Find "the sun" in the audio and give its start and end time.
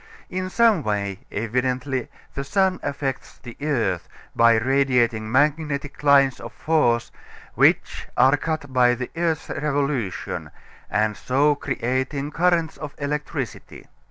2.33-2.79